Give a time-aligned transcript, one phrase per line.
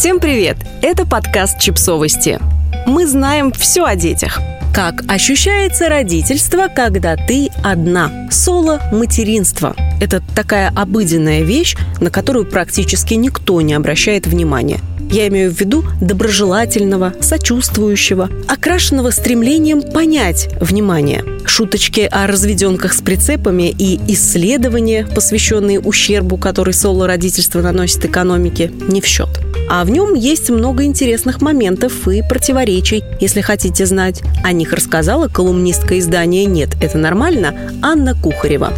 [0.00, 0.56] Всем привет!
[0.80, 2.38] Это подкаст «Чипсовости».
[2.86, 4.40] Мы знаем все о детях.
[4.72, 8.10] Как ощущается родительство, когда ты одна?
[8.30, 9.76] Соло-материнство.
[10.00, 14.80] Это такая обыденная вещь, на которую практически никто не обращает внимания.
[15.10, 21.24] Я имею в виду доброжелательного, сочувствующего, окрашенного стремлением понять внимание.
[21.44, 29.06] Шуточки о разведенках с прицепами и исследования, посвященные ущербу, который соло-родительство наносит экономике, не в
[29.06, 29.28] счет.
[29.68, 33.02] А в нем есть много интересных моментов и противоречий.
[33.20, 38.72] Если хотите знать, о них рассказала колумнистка издания «Нет, это нормально» Анна Кухарева.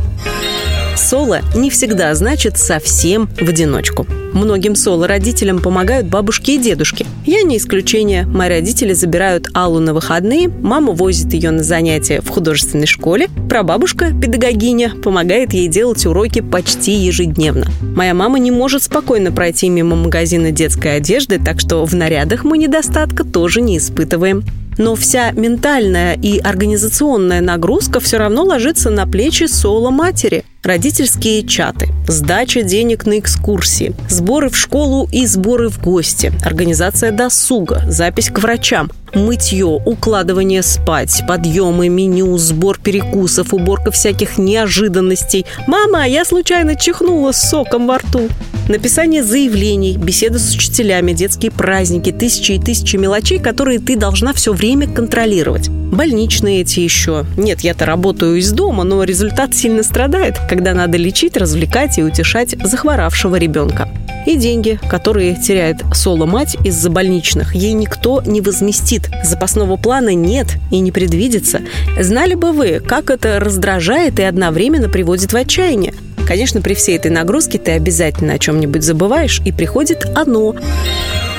[0.97, 4.07] Соло не всегда значит совсем в одиночку.
[4.33, 7.07] Многим соло-родителям помогают бабушки и дедушки.
[7.27, 8.25] Я не исключение.
[8.25, 14.13] Мои родители забирают Аллу на выходные, мама возит ее на занятия в художественной школе, прабабушка,
[14.13, 17.67] педагогиня, помогает ей делать уроки почти ежедневно.
[17.95, 22.57] Моя мама не может спокойно пройти мимо магазина детской одежды, так что в нарядах мы
[22.57, 24.45] недостатка тоже не испытываем
[24.79, 32.63] но вся ментальная и организационная нагрузка все равно ложится на плечи соло-матери родительские чаты, сдача
[32.63, 38.91] денег на экскурсии, сборы в школу и сборы в гости, организация досуга, запись к врачам,
[39.15, 45.47] мытье, укладывание спать, подъемы, меню, сбор перекусов, уборка всяких неожиданностей.
[45.67, 48.29] «Мама, я случайно чихнула с соком во рту».
[48.69, 54.53] Написание заявлений, беседы с учителями, детские праздники, тысячи и тысячи мелочей, которые ты должна все
[54.53, 55.69] время контролировать.
[55.69, 57.27] Больничные эти еще.
[57.37, 62.55] Нет, я-то работаю из дома, но результат сильно страдает, когда надо лечить, развлекать и утешать
[62.65, 63.89] захворавшего ребенка.
[64.27, 69.11] И деньги, которые теряет соло-мать из-за больничных, ей никто не возместит.
[69.25, 71.63] Запасного плана нет и не предвидится.
[72.01, 75.95] Знали бы вы, как это раздражает и одновременно приводит в отчаяние.
[76.33, 80.57] Конечно, при всей этой нагрузке ты обязательно о чем-нибудь забываешь, и приходит оно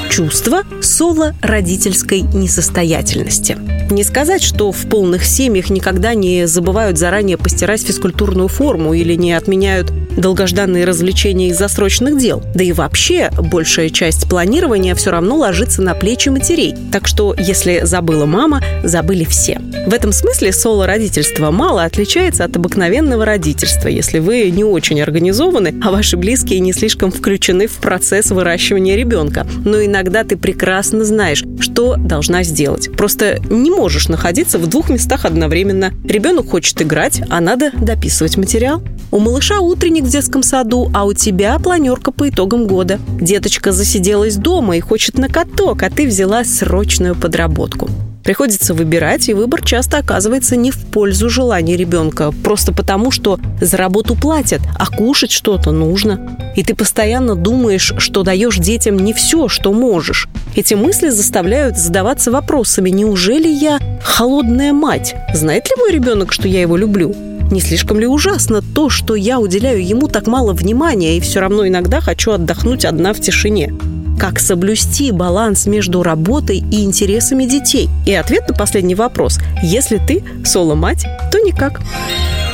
[0.08, 3.58] чувство соло-родительской несостоятельности.
[3.89, 9.34] Не сказать, что в полных семьях никогда не забывают заранее постирать физкультурную форму или не
[9.34, 12.44] отменяют долгожданные развлечения из-за срочных дел.
[12.56, 16.75] Да и вообще, большая часть планирования все равно ложится на плечи матерей.
[16.91, 19.59] Так что, если забыла мама, забыли все.
[19.88, 25.91] В этом смысле соло-родительство мало отличается от обыкновенного родительства, если вы не очень организованы, а
[25.91, 29.45] ваши близкие не слишком включены в процесс выращивания ребенка.
[29.66, 32.91] Но иногда ты прекрасно знаешь, что должна сделать.
[32.95, 35.91] Просто не можешь находиться в двух местах одновременно.
[36.06, 38.81] Ребенок хочет играть, а надо дописывать материал.
[39.13, 43.00] У малыша утренник в детском саду, а у тебя планерка по итогам года.
[43.22, 47.91] Деточка засиделась дома и хочет на каток, а ты взяла срочную подработку.
[48.24, 53.78] Приходится выбирать, и выбор часто оказывается не в пользу желаний ребенка, просто потому, что за
[53.78, 56.35] работу платят, а кушать что-то нужно.
[56.56, 60.28] И ты постоянно думаешь, что даешь детям не все, что можешь.
[60.56, 65.13] Эти мысли заставляют задаваться вопросами, неужели я холодная мать?
[65.35, 67.16] Знает ли мой ребенок, что я его люблю?
[67.53, 71.68] Не слишком ли ужасно то, что я уделяю ему так мало внимания и все равно
[71.68, 73.72] иногда хочу отдохнуть одна в тишине?
[74.19, 77.92] Как соблюсти баланс между работой и интересами детей?
[78.08, 79.38] И ответ на последний вопрос.
[79.62, 81.81] Если ты соло-мать, то никак.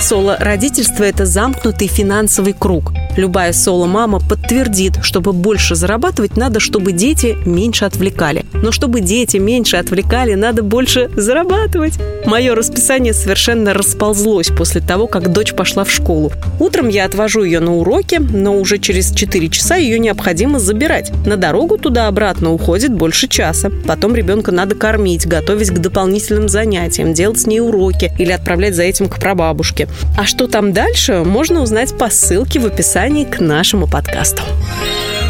[0.02, 2.92] Соло-родительство– это замкнутый финансовый круг.
[3.18, 8.46] Любая соло-мама подтвердит, чтобы больше зарабатывать, надо, чтобы дети меньше отвлекали.
[8.54, 11.94] Но чтобы дети меньше отвлекали, надо больше зарабатывать.
[12.26, 16.32] Мое расписание совершенно расползлось после того, как дочь пошла в школу.
[16.60, 21.12] Утром я отвожу ее на уроки, но уже через 4 часа ее необходимо забирать.
[21.26, 23.72] На дорогу туда-обратно уходит больше часа.
[23.88, 28.84] Потом ребенка надо кормить, готовить к дополнительным занятиям, делать с ней уроки или отправлять за
[28.84, 29.88] этим к прабабушке.
[30.18, 32.68] А что там дальше, можно узнать по ссылке в
[33.00, 34.44] описании к нашему подкасту.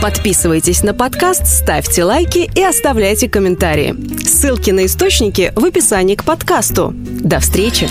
[0.02, 3.96] Подписывайтесь на подкаст, ставьте лайки и оставляйте комментарии.
[4.26, 6.94] Ссылки на источники в описании к подкасту.
[6.96, 7.88] До встречи!